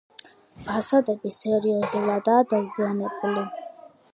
ფასადები 0.69 1.33
სერიოზულადაა 1.35 2.47
დაზიანებული. 2.55 3.45